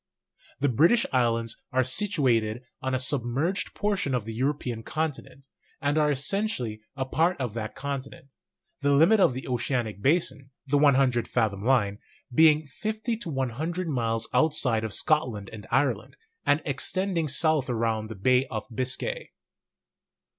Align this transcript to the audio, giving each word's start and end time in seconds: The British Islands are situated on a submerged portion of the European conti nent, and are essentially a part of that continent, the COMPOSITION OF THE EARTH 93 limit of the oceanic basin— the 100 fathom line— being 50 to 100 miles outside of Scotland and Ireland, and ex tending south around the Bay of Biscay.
The 0.59 0.67
British 0.67 1.05
Islands 1.13 1.63
are 1.71 1.83
situated 1.83 2.63
on 2.81 2.95
a 2.95 2.99
submerged 2.99 3.75
portion 3.75 4.15
of 4.15 4.25
the 4.25 4.33
European 4.33 4.81
conti 4.81 5.21
nent, 5.21 5.47
and 5.79 5.95
are 5.95 6.09
essentially 6.09 6.81
a 6.95 7.05
part 7.05 7.39
of 7.39 7.53
that 7.53 7.75
continent, 7.75 8.33
the 8.79 8.89
COMPOSITION 8.89 9.19
OF 9.19 9.33
THE 9.35 9.45
EARTH 9.45 9.45
93 9.45 9.45
limit 9.45 9.45
of 9.45 9.45
the 9.45 9.47
oceanic 9.93 10.01
basin— 10.01 10.49
the 10.71 10.79
100 10.79 11.27
fathom 11.27 11.63
line— 11.63 11.99
being 12.33 12.65
50 12.65 13.15
to 13.17 13.29
100 13.29 13.87
miles 13.89 14.27
outside 14.33 14.83
of 14.83 14.91
Scotland 14.95 15.51
and 15.53 15.67
Ireland, 15.69 16.17
and 16.47 16.63
ex 16.65 16.91
tending 16.91 17.27
south 17.27 17.69
around 17.69 18.07
the 18.07 18.15
Bay 18.15 18.47
of 18.47 18.63
Biscay. 18.73 19.29